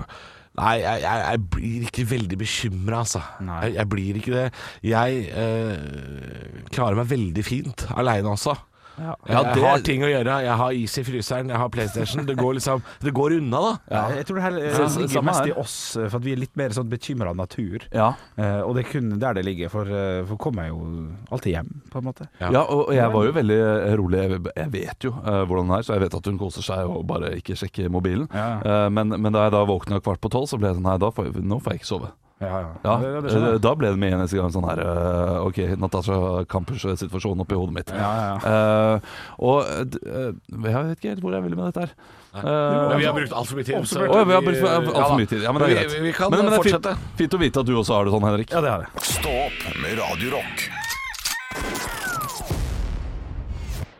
[0.56, 3.20] Nei, jeg, jeg, jeg blir ikke veldig bekymra, altså.
[3.44, 4.46] Jeg, jeg blir ikke det.
[4.88, 8.54] Jeg uh, klarer meg veldig fint aleine også.
[8.98, 10.36] Ja, jeg det- har ting å gjøre.
[10.46, 12.26] Jeg har is i fryseren, jeg har PlayStation.
[12.26, 13.74] Det går liksom Det går unna, da.
[13.92, 15.48] Ja, jeg tror det her Ja, ligger mest her.
[15.48, 17.80] i oss, for at vi er litt mer sånn bekymra av natur.
[17.92, 18.14] Ja.
[18.38, 21.54] Eh, og det er kun der det ligger, for, eh, for kommer jeg jo alltid
[21.56, 22.28] hjem, på en måte.
[22.40, 22.52] Ja.
[22.52, 24.22] Ja, og, og jeg var jo veldig eh, rolig.
[24.26, 26.90] Jeg, jeg vet jo uh, hvordan det er, så jeg vet at hun koser seg
[26.90, 28.30] og bare ikke sjekker mobilen.
[28.34, 28.62] Ja.
[28.64, 30.98] Eh, men, men da jeg da våkna kvart på tolv, så ble jeg sånn Nei,
[31.02, 32.12] da får jeg, nå får jeg ikke sove.
[32.42, 32.48] Ja,
[32.84, 32.98] ja.
[33.00, 33.62] Det- det eh, skjønner jeg.
[33.64, 37.90] Da ble det med eneste gang sånn her eh, Ok, Natasha Kampers-situasjon oppi hodet mitt.
[37.96, 38.96] Ja, ja, ja.
[38.96, 39.00] Eh,
[39.40, 41.96] og eh, d- eh, jeg vet ikke helt hvor jeg ville med dette her.
[42.36, 43.76] Eh, Men vi har brukt altfor mye tid.
[43.88, 45.42] så Å, ja, vi har brukt alt altfor mye tid.
[45.48, 46.02] Ja, men det er vi, greit.
[46.04, 46.98] vi kan Men- men det er fint- fortsette.
[47.24, 48.50] Fint å vite at du også har det sånn, Henrik.
[48.52, 48.90] ja, det har jeg.
[49.00, 50.70] Stå opp med Radio Rock.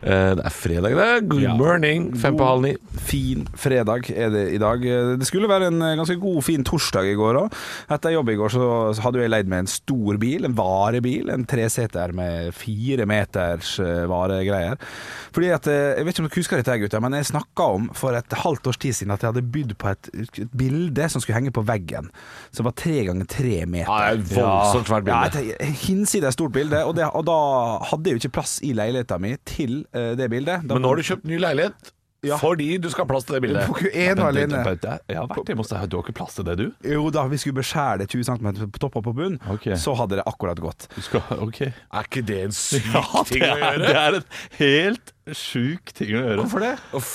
[0.06, 1.28] Det er fredag, det.
[1.28, 1.54] Good Ja.
[1.58, 2.12] morning.
[2.14, 2.76] Fem på halv ni.
[3.06, 4.80] Fin fredag er det i dag.
[5.18, 7.52] Det skulle være en eh, ganske god, fin torsdag i går òg.
[7.90, 8.68] Etter jobb i går så
[9.02, 11.30] hadde jeg leid meg en stor bil, en varebil.
[11.34, 14.78] En treseter med fire meters eh, varegreier.
[15.34, 17.90] Fordi at, eh, Jeg vet ikke om dere husker dette, gutter, men jeg snakka om
[17.94, 21.20] for et halvt års tid siden at jeg hadde bydd på et, et bilde som
[21.20, 22.10] skulle henge på veggen.
[22.52, 23.90] Som var tre ganger tre meter.
[23.90, 25.42] Ja, et voldsomt svært bilde.
[25.50, 26.84] Ja, et hinsides stort bilde.
[26.86, 27.36] Og, det, og da
[27.90, 30.62] hadde jeg jo ikke plass i leiligheta mi til eh, det bildet.
[30.68, 31.92] Da, Men nå har du kjøpt ny leilighet
[32.26, 32.36] Ja.
[32.40, 33.66] fordi du skal ha plass til det bildet.
[33.66, 34.62] Du får ikke ene og alene.
[35.06, 35.88] Jeg har vært hjemme hos deg.
[35.92, 36.64] Du har ikke plass til det, du?
[36.92, 39.68] Jo da, vi skulle beskjære det 20 cm på topp og på bunn, Ok.
[39.78, 40.88] så hadde det akkurat gått.
[40.96, 43.86] du skal, ok Er ikke det en syk Ja, ting det å er, gjøre?
[43.86, 44.26] det er en
[44.58, 46.36] helt sjuk ting å gjøre.
[46.44, 46.74] Hvorfor det?
[46.94, 47.14] Å f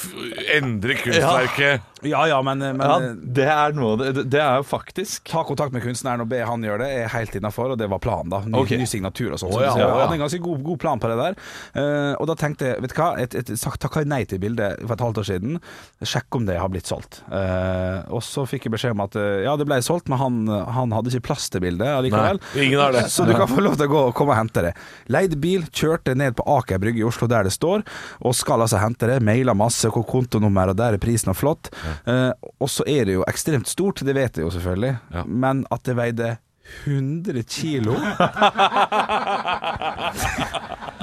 [0.58, 1.88] endre kunstverket.
[2.02, 5.70] Ja ja, men, men Ja, det er noe det Det er jo faktisk Ta kontakt
[5.70, 8.40] med kunstneren og be han gjøre det, er helt innafor, og det var planen, da.
[8.42, 8.80] Ny, okay.
[8.82, 9.54] ny signatur og sånn.
[9.54, 11.38] Så ja, jeg hadde en ganske god, god plan på det der.
[11.76, 14.42] Uh, og da tenkte jeg, vet du hva, et, et, sagt takka jeg nei til
[14.42, 15.60] bildet for et halvt år siden.
[16.02, 17.22] Sjekk om det har blitt solgt.
[17.30, 20.42] Uh, og så fikk jeg beskjed om at uh, ja, det ble solgt, men han,
[20.50, 22.42] han hadde ikke plass til bildet allikevel.
[22.42, 23.06] Nei, ingen har det.
[23.14, 24.74] Så du kan få lov til å gå og komme og hente det.
[25.14, 27.86] Leid bil, kjørte ned på Aker Brygge i Oslo der det står,
[28.22, 29.22] og skal altså hente det.
[29.24, 31.70] Mailer masse, hvor kontonummer, og der er prisen og flott.
[32.08, 35.24] Eh, og så er det jo ekstremt stort, det vet jeg jo selvfølgelig, Ja.
[35.26, 36.38] men at det veide
[36.86, 37.96] 100 kilo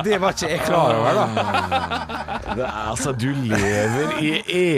[0.05, 1.25] Det var ikke jeg klar over, da.
[2.55, 4.29] Det er, altså, du lever i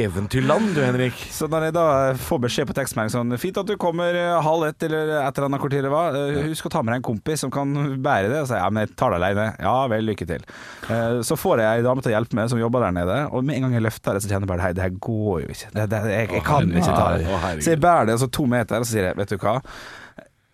[0.01, 1.19] eventyrland du, Henrik.
[1.31, 1.85] Så når jeg da
[2.19, 5.49] får beskjed på tekstmelding sånn Fint at du kommer eh, halv ett eller et eller
[5.51, 6.25] annet kvarter, tid det.
[6.41, 8.41] Eh, Husk å ta med deg en kompis som kan bære det.
[8.43, 9.47] Og så ja, men jeg tar det alene.
[9.63, 10.49] Ja vel, lykke til.
[10.89, 13.45] Eh, Så får jeg ei dame til å hjelpe meg som jobber der nede, og
[13.47, 15.55] med en gang jeg løfter det, så kjenner jeg bare hei, det her går jo
[15.55, 15.71] ikke.
[15.77, 17.27] Det, det, jeg, jeg kan ikke ta det.
[17.61, 19.59] Så jeg bærer det altså to meter, og så sier jeg vet du hva,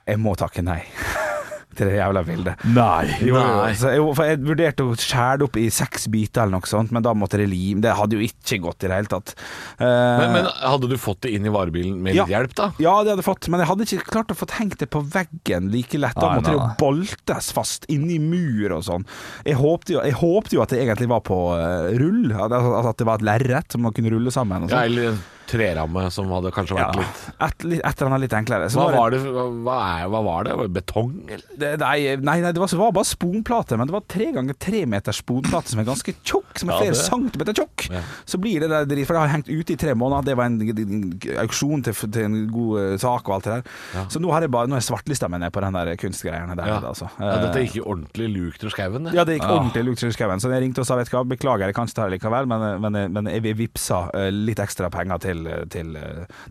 [0.07, 0.83] jeg må takke nei.
[1.77, 2.63] til det jævla bildet.
[2.73, 3.05] Nei.
[3.21, 3.73] Jo, Nei.
[3.99, 7.05] Jo, for jeg vurderte å skjære det opp i seks biter eller noe sånt, men
[7.05, 7.83] da måtte det lim.
[7.85, 9.35] Det hadde jo ikke gått i det hele tatt.
[9.77, 12.27] Uh, Men, men hadde du fått det inn i varebilen med litt Ja.
[12.39, 12.71] hjelp, da?
[12.81, 15.05] ja, det hadde jeg fått, men jeg hadde ikke klart å få hengt det på
[15.05, 16.17] veggen like lett.
[16.17, 19.05] Da Nei, måtte det jo boltes fast inni mur og sånn.
[19.45, 23.05] Jeg håpte jo, jeg håpte jo at det egentlig var på eh, rull, at, det
[23.05, 24.65] var et lerret som man kunne rulle sammen.
[24.65, 28.25] Og Ja, eller en treramme som hadde kanskje vært litt et, litt- et eller annet
[28.27, 28.69] litt enklere.
[28.73, 30.57] Så Hva var det, hva, er, hva var det?
[30.59, 31.45] Var det Betong, eller?
[31.63, 34.59] det, nei, nei, nei, det var, det var bare sponplate, men det var tre ganger
[34.61, 37.87] tre meter sponplate som er ganske tjukk, som er Ja, flere det- centimeter tjukk.
[38.27, 40.25] Så blir det der drit, for det har hengt ute i tre måneder.
[40.31, 44.07] Det var en, en auksjon til, til en god eh, sak og alt det der.
[44.13, 46.75] Så nå har jeg bare Nå er svartlista mi ned på den der kunstgreiene der.
[46.83, 47.09] Altså.
[47.21, 49.15] Ja, dette Eh, gikk jo ordentlig lukt til skauen, det.
[49.17, 50.41] ja, det gikk ordentlig lukt i skauen.
[50.43, 52.49] Så jeg ringte og sa vet du hva, beklager, jeg kan ikke ta det likevel,
[52.51, 55.93] men, men, men jeg vippsa eh, litt ekstra penger til, til, til,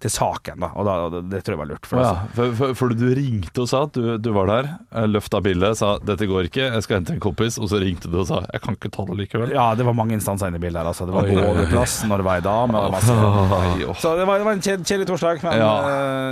[0.04, 0.69] til saken, da.
[0.76, 1.86] Og da, det tror jeg var lurt.
[1.89, 2.36] For Ja, altså.
[2.36, 5.78] for, for, for du ringte og sa at du, du var der, eh, løfta bildet,
[5.80, 8.41] sa 'dette går ikke, jeg skal hente en kompis', og så ringte du og sa
[8.45, 9.54] 'jeg kan ikke ta det likevel'.
[9.56, 10.88] Ja, det var mange instanser inne i bildet her.
[10.91, 11.06] Altså.
[11.06, 11.54] Det var Oi, oi, oi.
[11.56, 13.13] både plass når det var ei dame og masse
[14.02, 15.43] Så det var, det var en kjedelig torsdag.
[15.43, 15.74] Men, Ja.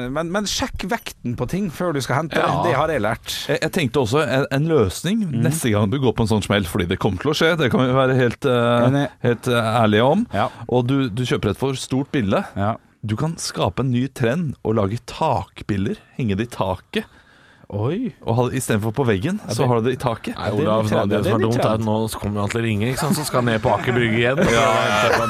[0.04, 2.38] eh, men, men sjekk vekten på ting før du skal hente.
[2.38, 2.62] Ja.
[2.64, 3.34] Det har jeg lært.
[3.48, 6.66] Jeg, jeg tenkte også en, en løsning neste gang du går på en sånn smell,
[6.70, 10.04] fordi det kommer til å skje, det kan vi være helt, uh, helt uh, ærlige
[10.04, 10.26] om.
[10.34, 10.50] Ja.
[10.70, 12.43] Og du, du kjøper et for stort bilde.
[12.60, 12.76] Ja.
[13.04, 17.20] Du kan skape en ny trend og lage takbilder, henge det i taket.
[17.74, 18.14] Oi.
[18.22, 20.36] Og ha det Istedenfor på veggen, så har du det i taket.
[20.38, 22.62] Nei, det er Olav, det, det som er dumt, er at nå kommer han til
[22.62, 23.18] å ringe, ikke sant?
[23.18, 24.44] så skal ned på Aker Brygge igjen.
[24.54, 24.68] Ja,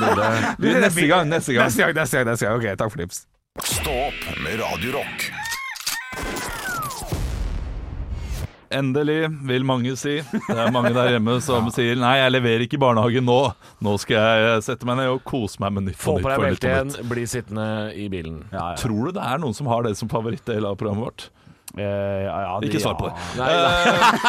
[0.59, 1.71] neste gang, neste gang.
[1.71, 2.59] Neste gang, neste gang.
[2.59, 3.23] Ok, takk for tips.
[3.63, 5.29] Stå opp med Radio Rock.
[8.73, 10.15] Endelig, vil mange si.
[10.33, 13.37] Det er mange der hjemme som sier Nei, jeg leverer ikke i barnehagen nå.
[13.85, 16.25] Nå skal jeg sette meg ned og kose meg med Nytt Få på Nytt.
[16.25, 18.41] deg på deg beltet igjen, bli sittende i bilen.
[18.81, 21.29] Tror du det er noen som har det som favorittdel av programmet vårt?
[21.73, 23.15] Eh, ja, ja, det- Ikke svar på det.
[23.37, 23.45] Ja.
[23.49, 24.23] Uh,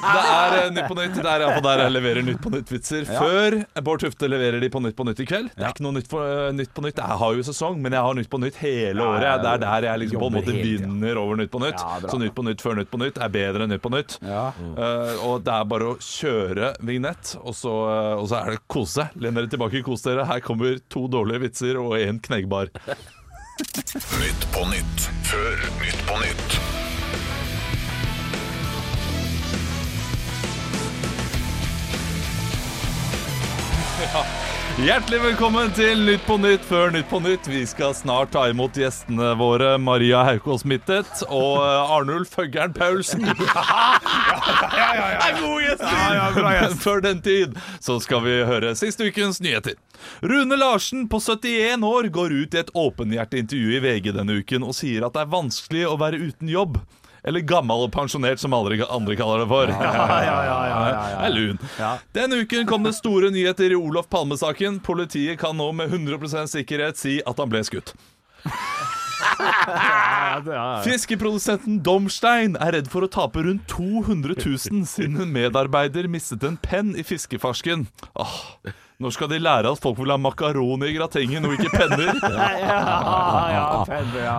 [0.00, 1.14] det er eh, Nytt på Nytt.
[1.20, 3.04] Det er iallfall der jeg leverer Nytt på Nytt-vitser.
[3.10, 5.50] Før Bård Tufte leverer de på Nytt på Nytt i kveld.
[5.56, 6.96] Det er ikke noe Nytt på, uh, nytt på Nytt.
[7.02, 9.42] Jeg har jo sesong, men jeg har Nytt på Nytt hele Ja, året.
[9.44, 11.84] Det er der jeg liksom på en måte vinner over Nytt på Nytt.
[11.84, 12.00] Ja.
[12.08, 14.16] Så Nytt på Nytt før Nytt på Nytt er bedre enn Nytt på Nytt.
[14.24, 14.46] Ja.
[14.56, 18.62] Eh, og det er bare å kjøre vignett, og så, eh, og så er det
[18.72, 19.08] kose.
[19.20, 20.24] Len dere tilbake, kos dere.
[20.24, 22.72] Her kommer to dårlige vitser og én kneggbar.
[23.56, 26.75] Nytt på nytt før Nytt på nytt.
[34.76, 37.46] Hjertelig velkommen til Nytt på Nytt før Nytt på Nytt.
[37.48, 43.24] Vi skal snart ta imot gjestene våre Maria Haukås Mittet og eh, Arnulf Høggern Paulsen.
[43.24, 43.46] Det
[44.76, 46.36] Ja, gode gjester!
[46.44, 49.78] Men før den tid så skal vi høre siste ukens nyheter.
[50.20, 54.66] Rune Larsen på 71 år går ut i et åpenhjertig intervju i VG denne uken
[54.68, 56.82] og sier at det er vanskelig å være uten jobb.
[57.26, 59.72] Eller gammel og pensjonert, som alle andre kaller det for.
[59.72, 60.76] Ja, ja, ja,
[61.10, 61.58] Det er lun.
[62.14, 64.78] Denne uken kom det store nyheter i Olof Palme-saken.
[64.86, 67.96] Politiet kan nå med 100% sikkerhet si at han ble skutt.
[70.86, 76.58] Fiskeprodusenten Domstein er redd for å tape rundt 200 000 siden en medarbeider mistet en
[76.60, 77.86] penn i fiskefarsken.
[78.20, 78.36] Åh,
[78.98, 82.16] når skal de lære at folk vil ha makaroni i gratengen og ikke penner?
[82.36, 82.46] ja,
[83.52, 84.36] ja, penner, ja.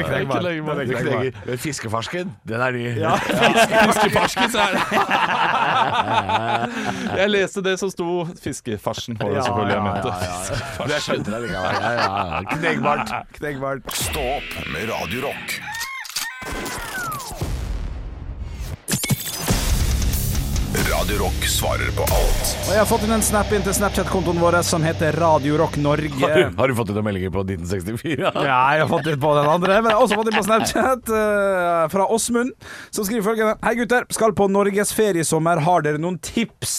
[0.00, 0.40] Knekkbar.
[1.46, 2.84] Men Fiskefarsken, den er ny.
[2.96, 3.12] Ja,
[3.92, 4.80] Fiskefarsken, så er det
[7.20, 10.10] Jeg leste det som sto fiskefarsen, var det selvfølgelig jeg mente.
[10.96, 11.40] Jeg skjønte det
[13.44, 13.76] likevel.
[14.06, 15.20] Stå opp med Radio
[21.06, 24.40] Radio Rock svarer på alt Og jeg har fått inn en snap inn til Snapchat-kontoen
[24.42, 26.10] vår som heter Radio Rock Norge.
[26.18, 28.32] Har du, har du fått noen meldinger på 1964?
[28.42, 30.42] Ja, jeg har fått inn på den andre, men jeg har også fått inn på
[30.48, 32.50] Snapchat uh, fra Åsmund,
[32.90, 33.54] som skriver følgende.
[33.62, 35.62] Hei gutter, skal på norgesferie i sommer.
[35.62, 36.74] Har dere noen tips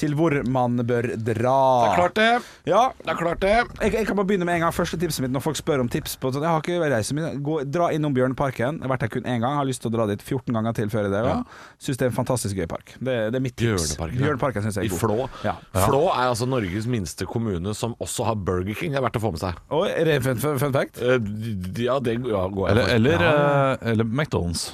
[0.00, 1.54] til hvor man bør dra?
[1.54, 2.28] Det er klart det.
[2.68, 3.54] Ja, Det er klart det.
[3.54, 4.74] jeg, jeg kan bare begynne med en gang.
[4.76, 7.16] Første tipset mitt når folk spør om tips på sånn, Jeg har ikke reist så
[7.16, 7.32] mye.
[7.46, 8.82] Gå, dra innom Bjørneparken.
[8.82, 9.54] Jeg har vært der kun én gang.
[9.54, 11.24] Jeg Har lyst til å dra dit 14 ganger til før i det.
[11.30, 11.40] Ja.
[11.78, 12.96] Syns det er en fantastisk gøy park.
[12.98, 13.94] Det, det er mitt tips.
[13.96, 14.18] Bjørneparken.
[14.22, 15.02] Bjørneparken synes jeg I er god.
[15.04, 15.28] Flå.
[15.44, 15.54] Ja.
[15.86, 18.92] Flå er altså Norges minste kommune som også har Burger King.
[18.94, 19.58] Det er verdt å få med seg.
[19.70, 21.00] Og er det fun, fun, fact?
[21.02, 22.94] Eh, d- Ja, det ja, går jeg for.
[22.98, 23.34] eller, ja.
[23.80, 24.70] eh, eller McDonald's.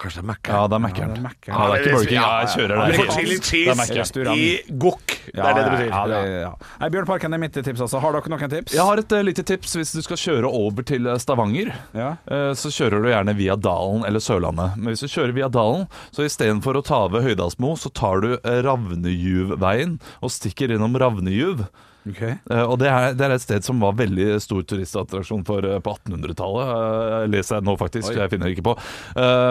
[0.00, 0.40] Kanskje det er Mac.
[0.48, 1.12] Ja, det er Mac-eren.
[1.14, 1.56] det er Mac-eren.
[1.56, 2.16] Ja, det er ikke Burger King.
[2.16, 2.96] Ja, jeg kjører det.
[2.96, 4.36] Får chili Det cheese.
[4.36, 5.14] I gokk.
[5.26, 5.86] Det er det dere sier.
[5.86, 6.50] Ja, Parken det, ja.
[6.80, 6.88] Nei,
[7.36, 7.80] er mitt tips.
[7.86, 8.00] også.
[8.04, 8.74] Har dere noen tips?
[8.76, 11.72] Jeg har et uh, lite tips hvis du skal kjøre over til eh, Stavanger.
[11.96, 12.10] Ja.
[12.26, 14.76] eh, Så kjører du gjerne via Dalen eller Sørlandet.
[14.76, 18.36] Men hvis du kjører via Dalen, så istedenfor å ta ved Høydalsmo, så tar du
[18.44, 21.66] Ravnejuvveien og stikker innom Ravnejuv.
[22.06, 22.22] Ok.
[22.22, 25.80] Eh, Og det er, det er et sted som var veldig stor turistattraksjon for, eh,
[25.82, 26.70] på 1800-tallet.
[26.76, 28.14] eh, leser jeg nå, faktisk.
[28.14, 28.76] Jeg finner ikke på.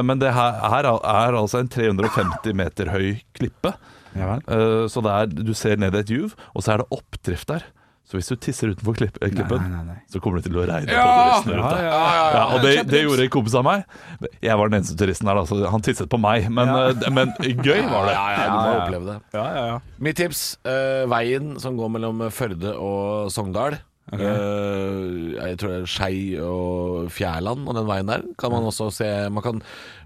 [0.05, 3.73] Men det her, her er altså en 350 meter høy klippe.
[4.15, 4.37] Ja
[4.87, 7.65] Så er, du ser ned i et juv, og så er det oppdrift der.
[8.05, 9.95] Så hvis du tisser utenfor klipp, eh, klippen, nei, nei, nei.
[10.13, 11.05] så kommer det til å regne på Ja!
[11.17, 11.85] turistene rundt deg.
[11.87, 12.01] ja,
[12.35, 13.87] Ja, og det, det gjorde en kompis av meg.
[14.45, 16.45] Jeg var den eneste turisten her, da, så han tisset på meg.
[16.53, 18.13] Men, eh, men gøy var det.
[18.13, 19.17] Ja, ja, du må oppleve det.
[19.33, 19.79] Ja, ja, ja.
[20.05, 23.79] Mitt tips, uh, veien som går mellom Førde og Sogndal.
[24.21, 28.25] Eh, jeg tror det er Skei og Fjærland og den veien der.
[28.39, 29.61] Kan man også se Man kan,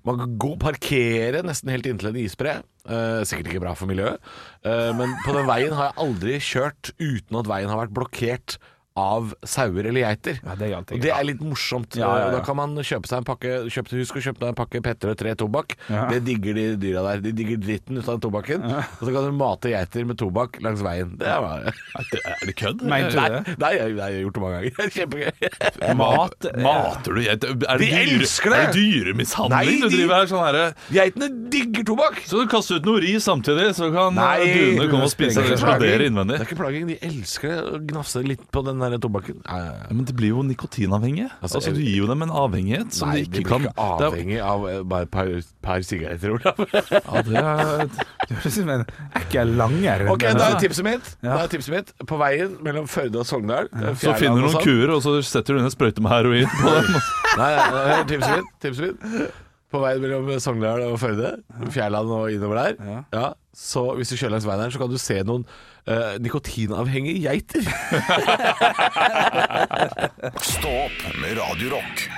[0.08, 2.60] man kan gå, parkere nesten helt inntil en isbre.
[2.89, 4.17] Uh, sikkert ikke bra for miljøet.
[4.65, 8.58] uh, men på den veien har jeg aldri kjørt uten at veien har vært blokkert
[9.00, 10.40] av sauer eller geiter.
[10.44, 11.96] Ja, det er og det er litt morsomt.
[12.00, 12.32] Ja, ja, ja.
[12.38, 15.12] Da kan man kjøpe seg en pakke kjøpe, Husk å kjøpe deg en pakke Petter
[15.14, 15.76] og tre tobakk.
[15.90, 16.06] Ja.
[16.12, 17.24] Det digger de dyra der.
[17.26, 18.64] De digger dritten ut av den tobakken.
[18.70, 21.16] Og så kan du mate geiter med tobakk langs veien.
[21.20, 22.84] Det er bare Er det, kødd?
[22.86, 23.56] Mente du Nei, det?
[23.64, 24.78] nei, jeg, jeg har gjort det mange ganger.
[24.84, 25.96] Er Kjempegøy.
[26.00, 27.44] Mat Mater du geit?
[27.50, 28.60] Er De dyre- elsker det!
[28.60, 30.30] Er det dyremishandling Nei, du driver her?
[30.32, 32.20] Sånn herre Geitene digger tobakk!
[32.30, 35.40] Så du kaster ut noe ris samtidig, så kan Nei, eh, duene komme og spise
[35.40, 36.38] og Det er eksplodere innvendig.
[36.40, 36.88] Det er ikke plaging.
[36.90, 37.82] De elsker det.
[37.90, 39.38] Gnafse litt på den der tobakken.
[39.45, 41.30] Nei, Ja, Men det blir jo nikotinavhengige.
[41.43, 43.69] Altså, Altså, Du gir jo dem en avhengighet som Nei, de de ikke blir Nei,
[43.69, 45.28] ikke blir ikke avhengig av eh, bare et par,
[45.62, 46.56] par sigaretter, Olav.
[46.73, 47.86] Ja, det er,
[48.25, 48.86] Det høres ut som en
[49.21, 50.08] ekkel langer.
[50.10, 51.13] Ok, da er tipset mitt.
[51.21, 53.69] Da er tipset mitt På veien mellom Førde og Sogndal.
[53.75, 54.63] eh, så finner du noen sånn.
[54.65, 56.97] kuer, og så setter du inn en sprøyte med heroin på dem.
[57.39, 59.32] Nei, nei, tipset mitt, tipset mitt.
[59.69, 61.36] På veien mellom Sogndal og Førde,
[61.69, 62.73] Fjærland og innover der.
[63.13, 63.27] Ja.
[63.53, 67.62] så hvis du kjører langs veien her, så kan du se noen uh, nikotinavhengige geiter.
[70.55, 72.10] Stå opp med Radiorock.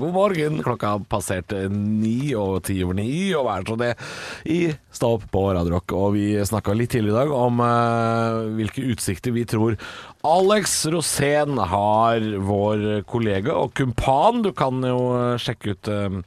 [0.00, 0.62] God morgen.
[0.64, 3.90] Klokka har passert ni og ti over ni, og hva er så det
[4.48, 4.58] i
[4.94, 5.92] Stå opp på Radio Rock.
[5.96, 7.66] Og vi snakka litt tidligere i dag om uh,
[8.56, 9.76] hvilke utsikter vi tror
[10.26, 14.42] Alex Rosén har, vår kollega og kumpan.
[14.44, 14.98] Du kan jo
[15.40, 16.18] sjekke ut uh,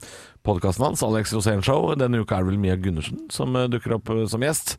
[0.44, 1.94] podkasten hans, Alex Rosén Show.
[2.00, 4.76] Denne uka er det vel Mia Gundersen som eh, dukker opp eh, som gjest.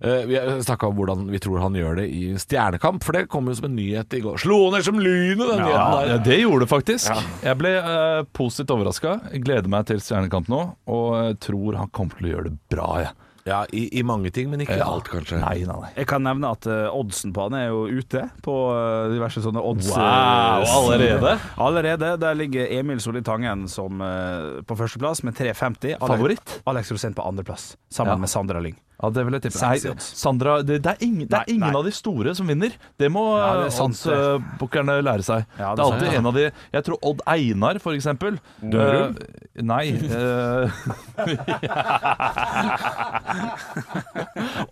[0.00, 3.48] Eh, vi snakka om hvordan vi tror han gjør det i Stjernekamp, for det kom
[3.48, 4.38] jo som en nyhet i går.
[4.42, 6.24] Slo ned som lynet, den nyheten Ja, der.
[6.26, 7.24] det gjorde det faktisk.
[7.46, 9.16] Jeg ble uh, positivt overraska.
[9.38, 10.60] Gleder meg til Stjernekamp nå,
[10.92, 12.90] og tror han kommer til å gjøre det bra.
[13.02, 13.14] Jeg.
[13.14, 13.27] Ja,
[13.72, 14.86] i, i mange ting, men ikke Ja.
[14.92, 15.38] alt, kanskje.
[15.42, 15.90] Nei, nei, nei.
[15.96, 19.62] Jeg kan nevne at eh, oddsen på han er jo ute på eh, diverse sånne
[19.64, 19.88] odds.
[19.92, 21.36] Wow, eh, allerede?
[21.58, 22.12] Allerede.
[22.20, 25.98] Der ligger Emil Solli Tangen som eh, på førsteplass med 3,50.
[26.00, 26.60] Favoritt?
[26.66, 28.22] Alex Rosén på andreplass, sammen Ja.
[28.24, 28.76] med Sandra Lyng.
[28.98, 29.60] Ja, det vil jeg tippe.
[29.62, 29.78] Nei.
[30.02, 31.78] Sandra, det, det er ingen, det er ingen nei.
[31.78, 32.72] av de store som vinner.
[32.98, 35.44] Det må Ja, er oddsbookerne lære seg.
[35.54, 36.18] Ja, det det er alltid sant, ja.
[36.18, 38.40] en av de Jeg tror Odd Einar, for eksempel.
[38.58, 39.14] Dørum?
[39.14, 39.86] Uh, nei
[40.18, 40.70] Uh,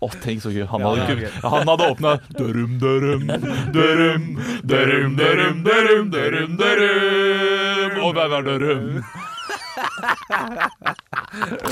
[0.03, 0.65] oh, tenk så gøy.
[0.73, 3.27] Han hadde, Ja, han hadde åpna Dørum, dørum,
[3.75, 4.27] dørum,
[4.67, 7.99] dørum, dørum, dørum, dørum, dørum.
[8.03, 9.03] Og hvem er dørum?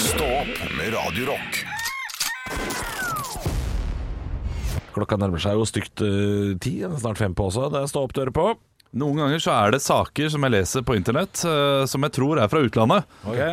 [0.08, 1.66] Stå opp med Radio Rock.
[4.96, 7.70] Klokka nærmer seg jo stygt uh, ti, snart fem på også.
[7.74, 8.54] Det er stå opp dører på.
[8.96, 12.40] Noen ganger så er det saker som jeg leser på internett uh, som jeg tror
[12.40, 13.10] er fra utlandet.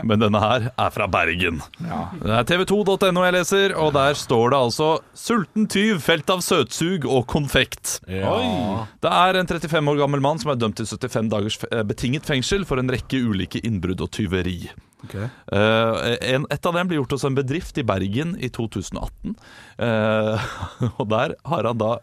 [0.07, 1.59] Men denne her er fra Bergen.
[1.81, 7.09] Det er tv2.no jeg leser, og der står det altså 'Sulten tyv felt av søtsug
[7.11, 7.99] og konfekt'.
[8.07, 8.87] Ja.
[9.03, 12.29] Det er en 35 år gammel mann som er dømt til 75 dagers eh, betinget
[12.29, 14.71] fengsel for en rekke ulike innbrudd og tyveri.
[15.11, 19.37] Eh, en, et av dem ble gjort hos en bedrift i Bergen i 2018.
[19.81, 20.49] Uh,
[21.01, 21.97] og der har han da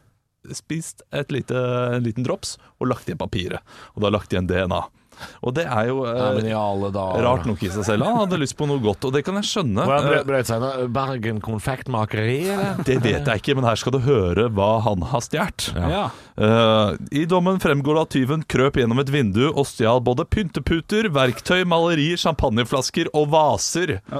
[0.56, 1.60] spist lite,
[1.96, 3.64] en liten drops og lagt igjen papiret.
[3.96, 4.82] Og da lagt igjen DNA.
[5.44, 6.64] Og det er jo eh, Ja,
[7.24, 8.08] rart nok i seg selv.
[8.08, 9.86] Han hadde lyst på noe godt, og det kan jeg skjønne.
[9.86, 10.66] Eh, brøt seg?
[10.94, 12.82] Bergen konfektmakeri, eller?
[12.86, 15.70] det vet jeg ikke, men her skal du høre hva han har stjålet.
[15.78, 16.08] Ja.
[16.40, 21.10] Uh, I dommen fremgår det at tyven krøp gjennom et vindu og stjal både pynteputer,
[21.12, 23.98] verktøy, malerier, champagneflasker og vaser.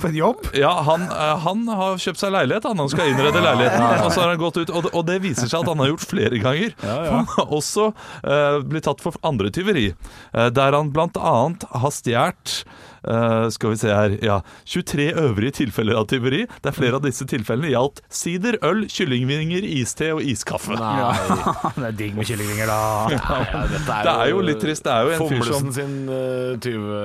[0.00, 0.50] For en jobb!
[0.56, 2.80] Ja, han, eh, han har kjøpt seg leilighet, han.
[2.82, 3.84] Han skal innrede leiligheten.
[4.06, 5.92] Og så har han gått ut, og det, og det viser seg at han har
[5.92, 6.74] gjort flere ganger.
[6.86, 9.88] Han har også uh, blitt tatt for andre tyveri,
[10.32, 12.62] eh, der han annet har stjålet
[13.06, 14.40] Eh, skal vi se her Ja.
[14.66, 16.44] 23 øvrige tilfeller av tyveri.
[16.64, 20.74] Der flere av disse tilfellene gjaldt sider, øl, kyllingvinger, iste og iskaffe.
[20.78, 21.12] Nei,
[21.78, 22.80] det er digg med kyllingvinger, da.
[23.14, 24.84] ja, dette Det er jo litt trist.
[24.86, 27.00] Det er jo en fyr som sin uh, tyve...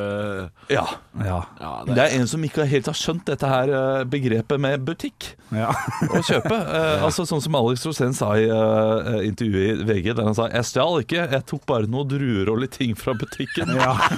[0.72, 0.86] Ja.
[1.26, 1.42] Ja.
[1.60, 5.34] Ja, Det er en som ikke helt har skjønt dette her uh, begrepet med butikk
[5.52, 5.72] ja.
[6.16, 6.56] å kjøpe.
[6.56, 10.48] Eh, altså Sånn som Alex Rosén sa i eh, intervjuet i VG, der han sa
[10.50, 13.72] 'Jeg stjal ikke, jeg tok bare noen druer og litt ting fra butikken'.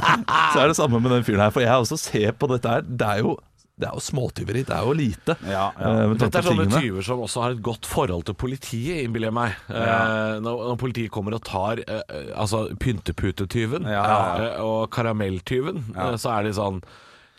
[0.54, 1.54] Så er det samme med den fyren her.
[1.54, 2.82] For jeg også ser på dette her.
[2.86, 3.34] Det er jo,
[3.80, 4.62] det er jo småtyveri.
[4.68, 5.36] Det er jo lite.
[5.50, 5.94] Ja, ja.
[6.04, 9.38] eh, Dette er sånne tyver som også har et godt forhold til politiet, innbiller jeg
[9.40, 9.56] meg.
[9.74, 14.20] Eh, når, når politiet kommer og tar eh, eh, altså pynteputetyven Ja, ja,
[14.52, 16.84] eh, og karamelltyven, eh, så er de sånn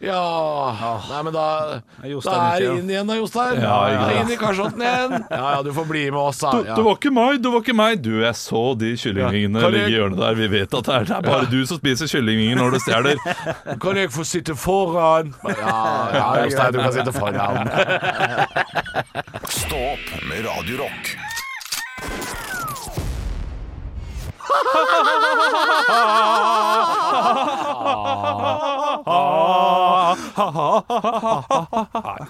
[0.02, 1.42] ja Nei, men da,
[2.02, 3.60] da er det inn igjen da, Jostein.
[3.62, 4.06] Ja, ja, ja.
[4.10, 5.14] er inn i kasjotten igjen.
[5.30, 6.50] Ja ja, du får bli med oss, da.
[6.66, 6.74] Ja.
[6.74, 8.02] det var ikke meg, det var ikke meg.
[8.02, 10.38] Du, jeg så de kyllingvingene Ja, ligge i hjørnet der.
[10.40, 13.22] Vi vet at det er, det er bare du som spiser kyllingvinger når du stjeler.
[13.84, 15.34] Kan jeg få sitte foran?
[15.46, 15.78] Ja,
[16.18, 17.70] ja Jostein, du kan sitte foran.
[19.62, 21.14] Stå opp med Radio Rock.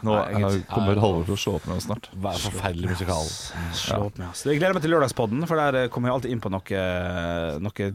[0.05, 2.11] Nå eh, kommer Halvor til å slå opp med oss snart.
[2.15, 3.25] Er forferdelig musikal?
[3.79, 4.45] Slå opp med oss.
[4.49, 6.85] Jeg gleder meg til lørdagspodden, for der kommer jeg alltid inn på noe,
[7.65, 7.89] noe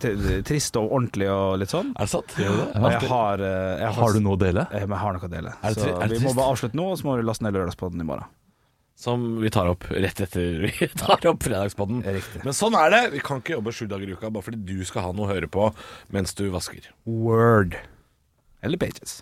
[0.49, 1.93] trist og ordentlig og litt sånn.
[1.95, 2.29] Er det sant?
[2.39, 2.67] Gjør du det?
[2.95, 4.65] Jeg har, eh, jeg Har du noe å dele?
[4.73, 5.55] Jeg har noe å dele.
[5.61, 7.57] Er det er det vi må bare avslutte nå, og så må vi laste ned
[7.57, 8.27] lørdagspodden i morgen.
[8.99, 12.01] Som vi tar opp rett etter vi tar opp fredagspodden.
[12.43, 13.03] Men sånn er det.
[13.15, 15.31] Vi kan ikke jobbe sju dager i uka bare fordi du skal ha noe å
[15.31, 15.69] høre på
[16.15, 16.91] mens du vasker.
[17.07, 17.79] Word.
[18.65, 19.21] Eller Pages.